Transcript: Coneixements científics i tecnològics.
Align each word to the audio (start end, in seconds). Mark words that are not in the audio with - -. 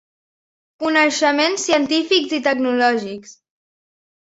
Coneixements 0.83 1.67
científics 1.69 2.35
i 2.39 2.41
tecnològics. 2.49 3.39